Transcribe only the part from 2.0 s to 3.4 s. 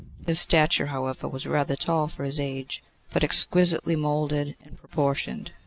for his age, but